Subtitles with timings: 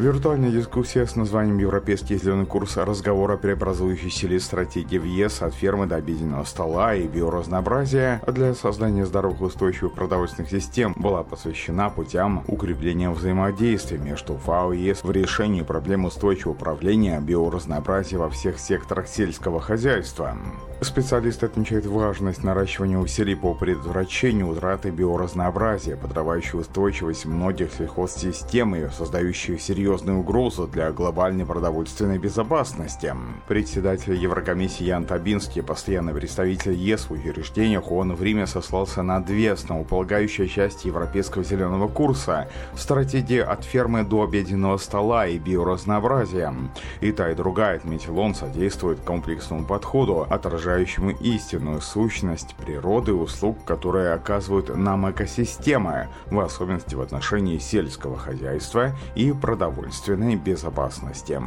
[0.00, 2.78] Виртуальная дискуссия с названием «Европейский зеленый курс.
[2.78, 8.54] Разговор о преобразующей силе стратегии в ЕС от фермы до обеденного стола и биоразнообразия для
[8.54, 15.10] создания здоровых устойчивых продовольственных систем» была посвящена путям укрепления взаимодействия между ФАО и ЕС в
[15.10, 20.34] решении проблем устойчивого управления биоразнообразия во всех секторах сельского хозяйства.
[20.80, 29.60] Специалисты отмечают важность наращивания усилий по предотвращению утраты биоразнообразия, подрывающей устойчивость многих сельхозсистем и создающих
[29.90, 33.12] серьезную угрозу для глобальной продовольственной безопасности.
[33.48, 39.52] Председатель Еврокомиссии Ян Табинский, постоянный представитель ЕС в учреждениях ООН в Риме сослался на две
[39.52, 46.54] основополагающие части Европейского зеленого курса– стратегии от фермы до обеденного стола и биоразнообразия.
[47.00, 53.58] И та, и другая, отметил он, содействует комплексному подходу, отражающему истинную сущность природы и услуг,
[53.64, 59.32] которые оказывают нам экосистемы, в особенности в отношении сельского хозяйства и
[59.80, 61.40] продовольственной безопасности.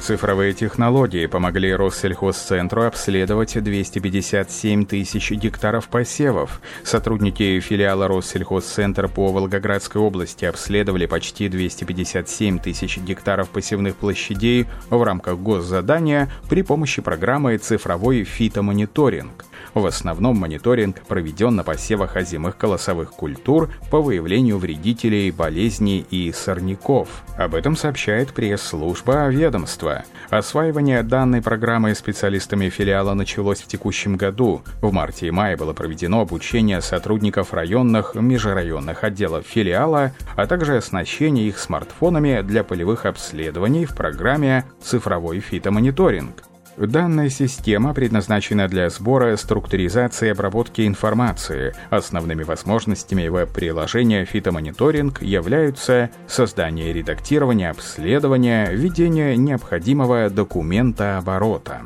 [0.00, 6.60] Цифровые технологии помогли Россельхозцентру обследовать 257 тысяч гектаров посевов.
[6.82, 15.38] Сотрудники филиала Россельхозцентр по Волгоградской области обследовали почти 257 тысяч гектаров посевных площадей в рамках
[15.38, 19.44] госзадания при помощи программы «Цифровой фитомониторинг».
[19.74, 27.08] В основном мониторинг проведен на посевах озимых колосовых культур по выявлению вредителей, болезней и сорняков.
[27.38, 30.04] Об этом сообщает пресс-служба ведомства.
[30.28, 34.62] Осваивание данной программы специалистами филиала началось в текущем году.
[34.82, 41.48] В марте и мае было проведено обучение сотрудников районных, межрайонных отделов филиала, а также оснащение
[41.48, 46.51] их смартфонами для полевых обследований в программе «Цифровой фитомониторинг».
[46.86, 51.74] Данная система предназначена для сбора, структуризации и обработки информации.
[51.90, 61.82] Основными возможностями веб-приложения «Фитомониторинг» являются создание редактирование обследования, введение необходимого документооборота.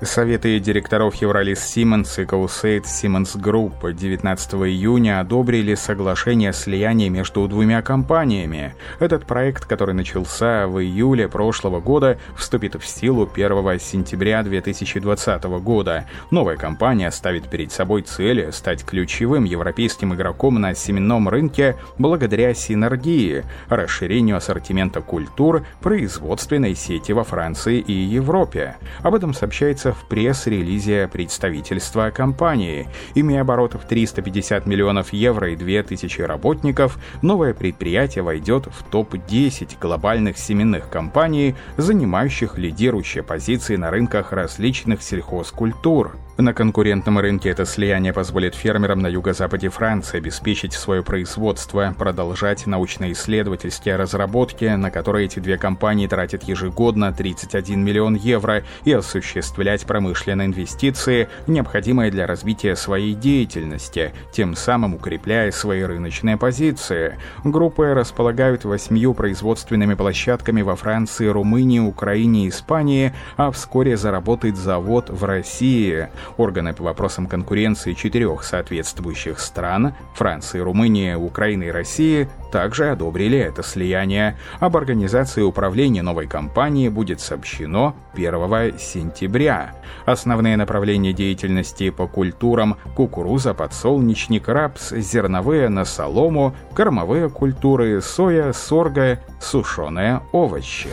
[0.00, 7.48] Советы директоров Euralis Semences и Caussade Semences Group 19 июня одобрили соглашение о слиянии между
[7.48, 8.76] двумя компаниями.
[9.00, 16.06] Этот проект, который начался в июле прошлого года, вступит в силу 1 сентября 2020 года.
[16.30, 23.44] Новая компания ставит перед собой цель стать ключевым европейским игроком на семенном рынке благодаря синергии,
[23.68, 28.76] расширению ассортимента культур, производственной сети во Франции и Европе.
[29.02, 32.88] Об этом сообщается в пресс-релизе представительства компании.
[33.14, 40.90] Имея оборотов 350 миллионов евро и 2000 работников, новое предприятие войдет в топ-10 глобальных семенных
[40.90, 46.16] компаний, занимающих лидирующие позиции на рынках различных сельхозкультур.
[46.40, 53.96] На конкурентном рынке это слияние позволит фермерам на юго-западе Франции обеспечить свое производство, продолжать научно-исследовательские
[53.96, 61.28] разработки, на которые эти две компании тратят ежегодно 31 миллион евро, и осуществлять промышленные инвестиции,
[61.48, 67.18] необходимые для развития своей деятельности, тем самым укрепляя свои рыночные позиции.
[67.42, 75.10] Группы располагают восьмью производственными площадками во Франции, Румынии, Украине и Испании, а вскоре заработает завод
[75.10, 76.08] в России.
[76.36, 83.62] Органы по вопросам конкуренции четырех соответствующих стран– Франции, Румынии, Украины и России– также одобрили это
[83.62, 84.36] слияние.
[84.60, 89.74] Об организации управления новой компании будет сообщено 1 сентября.
[90.06, 99.20] Основные направления деятельности по культурам– кукуруза, подсолнечник, рапс, зерновые на солому, кормовые культуры, соя, сорга,
[99.40, 100.90] сушеные овощи.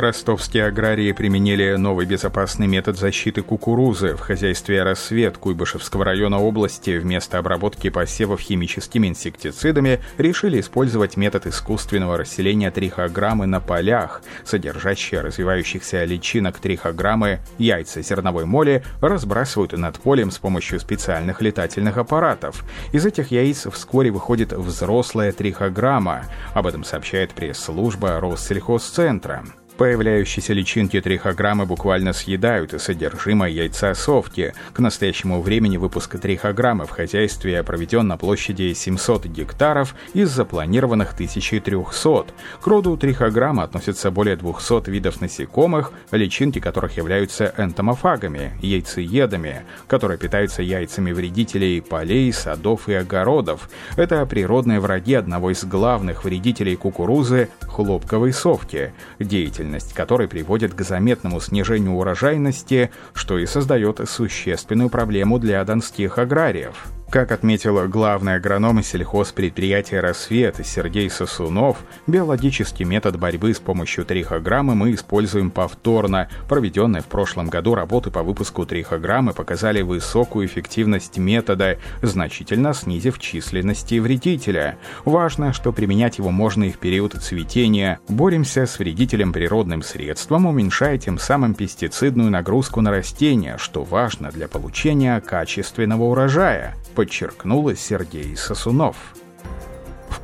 [0.00, 7.38] Ростовские аграрии применили новый безопасный метод защиты кукурузы в хозяйстве «Рассвет» Куйбышевского района области вместо
[7.38, 16.58] обработки посевов химическими инсектицидами решили использовать метод искусственного расселения трихограммы на полях, содержащие развивающихся личинок
[16.58, 22.64] трихограммы, яйца зерновой моли разбрасывают над полем с помощью специальных летательных аппаратов.
[22.92, 26.24] Из этих яиц вскоре выходит взрослая трихограмма.
[26.52, 29.42] Об этом сообщает пресс-служба Россельхозцентра.
[29.76, 34.54] Появляющиеся личинки трихограммы буквально съедают и содержимое яйца совки.
[34.72, 42.26] К настоящему времени выпуск трихограммы в хозяйстве проведен на площади 700 гектаров из запланированных 1300.
[42.62, 50.62] К роду трихограммы относятся более 200 видов насекомых, личинки которых являются энтомофагами, яйцеедами, которые питаются
[50.62, 53.68] яйцами вредителей полей, садов и огородов.
[53.96, 61.40] Это природные враги одного из главных вредителей кукурузы– хлопковой совки, деятельность которой приводит к заметному
[61.40, 66.95] снижению урожайности, что и создает существенную проблему для донских аграриев.
[67.10, 74.92] Как отметил главный агроном сельхозпредприятия «Рассвет» Сергей Сосунов, биологический метод борьбы с помощью трихограммы мы
[74.92, 76.28] используем повторно.
[76.48, 84.00] Проведенные в прошлом году работы по выпуску трихограммы показали высокую эффективность метода, значительно снизив численности
[84.00, 84.76] вредителя.
[85.04, 88.00] Важно, что применять его можно и в период цветения.
[88.08, 94.48] Боремся с вредителем природным средством, уменьшая тем самым пестицидную нагрузку на растения, что важно для
[94.48, 98.96] получения качественного урожая подчеркнул Сергей Сосунов.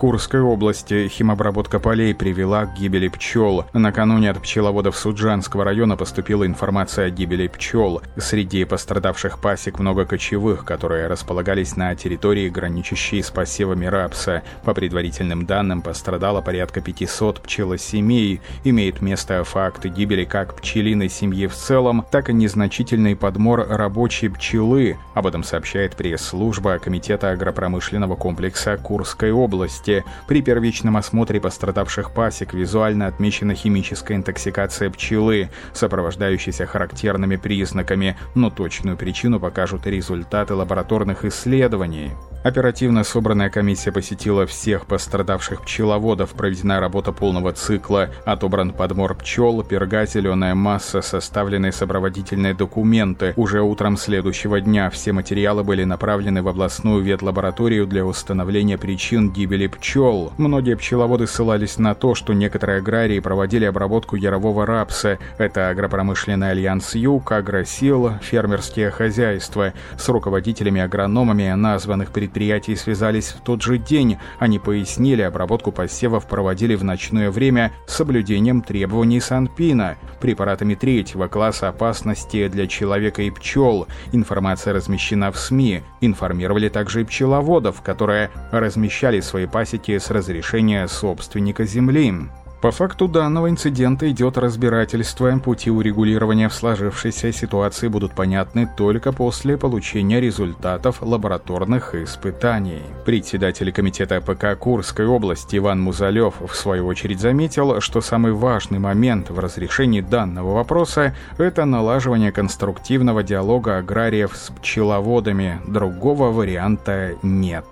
[0.02, 3.66] Курской области химобработка полей привела к гибели пчел.
[3.72, 8.02] Накануне от пчеловодов Суджанского района поступила информация о гибели пчел.
[8.16, 14.43] Среди пострадавших пасек много кочевых, которые располагались на территории, граничащей с посевами рапса.
[14.64, 18.40] По предварительным данным, пострадало порядка 500 пчелосемей.
[18.64, 24.96] Имеет место факты гибели как пчелиной семьи в целом, так и незначительный подмор рабочей пчелы.
[25.14, 30.05] Об этом сообщает пресс-служба Комитета агропромышленного комплекса Курской области области.
[30.27, 38.97] При первичном осмотре пострадавших пасек визуально отмечена химическая интоксикация пчелы, сопровождающаяся характерными признаками, но точную
[38.97, 42.12] причину покажут результаты лабораторных исследований.
[42.43, 50.06] Оперативно собранная комиссия посетила всех пострадавших пчеловодов, проведена работа полного цикла, отобран подмор пчел, перга,
[50.06, 53.33] зеленая масса, составлены сопроводительные документы.
[53.37, 59.69] Уже утром следующего дня все материалы были направлены в областную ветлабораторию для установления причин гибели
[59.69, 60.33] пчел.
[60.37, 65.21] Многие пчеловоды ссылались на то, что некоторые аграрии проводили обработку ярового рапса.
[65.38, 69.73] Это агропромышленный альянс Юг, Агросил, фермерские хозяйства.
[69.97, 74.17] С руководителями-агрономами названных предприятий предприятий связались в тот же день.
[74.38, 81.69] Они пояснили, обработку посевов проводили в ночное время с соблюдением требований Санпина, препаратами третьего класса
[81.69, 83.87] опасности для человека и пчел.
[84.12, 85.82] Информация размещена в СМИ.
[86.00, 92.14] Информировали также и пчеловодов, которые размещали свои пасеки с разрешения собственника земли.
[92.62, 95.37] По факту данного инцидента идет разбирательство.
[95.41, 102.82] Пути урегулирования в сложившейся ситуации будут понятны только после получения результатов лабораторных испытаний.
[103.05, 109.31] Председатель комитета ПК Курской области Иван Музалев в свою очередь заметил, что самый важный момент
[109.31, 115.61] в разрешении данного вопроса– это налаживание конструктивного диалога аграриев с пчеловодами.
[115.67, 117.64] Другого варианта нет.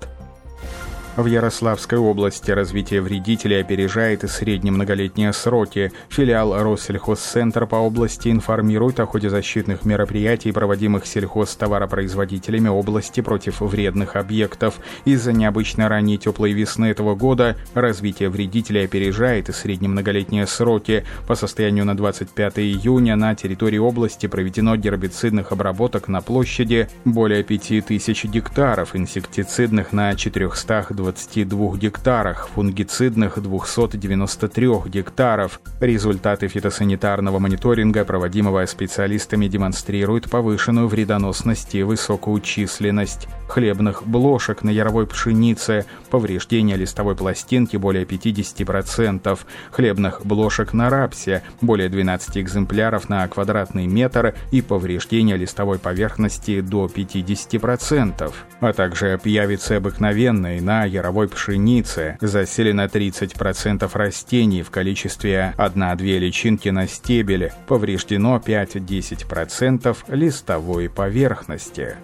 [1.17, 5.93] В Ярославской области развитие вредителей опережает и средние многолетние сроки.
[6.09, 14.79] Филиал Россельхозцентр по области информирует о ходе защитных мероприятий, проводимых сельхозтоваропроизводителями области против вредных объектов.
[15.05, 21.05] Из-за необычно ранней теплой весны этого года развитие вредителей опережает и средние многолетние сроки.
[21.27, 28.27] По состоянию на 25 июня на территории области проведено гербицидных обработок на площади более 5000
[28.27, 35.61] гектаров, инсектицидных на 400 22 гектарах, фунгицидных 293 гектаров.
[35.81, 45.07] Результаты фитосанитарного мониторинга, проводимого специалистами, демонстрируют повышенную вредоносность и высокую численность хлебных блошек на яровой
[45.07, 49.39] пшенице, повреждение листовой пластинки более 50%,
[49.73, 56.87] хлебных блошек на рапсе более 12 экземпляров на квадратный метр и повреждение листовой поверхности до
[56.87, 66.69] 50%, а также пьявицы обыкновенной на яровой пшеницы заселено 30% растений в количестве 1-2 личинки
[66.69, 71.97] на стебеле, повреждено 5-10% листовой поверхности.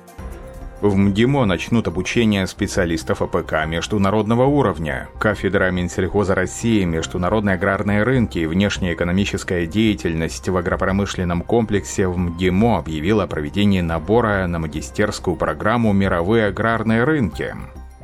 [0.83, 5.09] В МГИМО начнут обучение специалистов АПК международного уровня.
[5.19, 13.23] Кафедра Минсельхоза России, международные аграрные рынки и внешнеэкономическая деятельность в агропромышленном комплексе в МГИМО объявила
[13.23, 17.57] о проведении набора на магистерскую программу «Мировые аграрные рынки».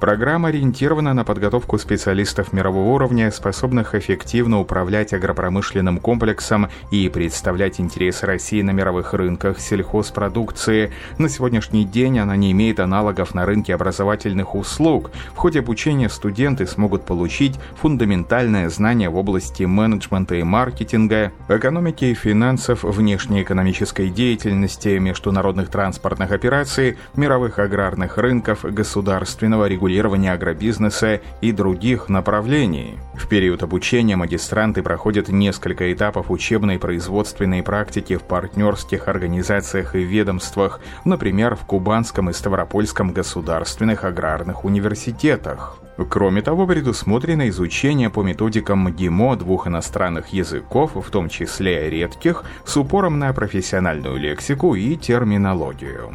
[0.03, 8.27] Программа ориентирована на подготовку специалистов мирового уровня, способных эффективно управлять агропромышленным комплексом и представлять интересы
[8.27, 10.91] России на мировых рынках сельхозпродукции.
[11.19, 15.13] На сегодняшний день она не имеет аналогов на рынке образовательных услуг.
[15.35, 22.15] В ходе обучения студенты смогут получить фундаментальное знание в области менеджмента и маркетинга, экономики и
[22.15, 32.09] финансов, внешнеэкономической деятельности, международных транспортных операций, мировых аграрных рынков, государственного регулирования регулирования агробизнеса и других
[32.09, 32.99] направлений.
[33.15, 40.81] В период обучения магистранты проходят несколько этапов учебной производственной практики в партнерских организациях и ведомствах,
[41.05, 45.79] например, в Кубанском и Ставропольском государственных аграрных университетах.
[46.09, 52.77] Кроме того, предусмотрено изучение по методикам МГИМО двух иностранных языков, в том числе редких, с
[52.79, 56.15] упором на профессиональную лексику и терминологию.